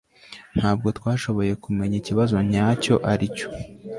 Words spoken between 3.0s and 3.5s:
aricyo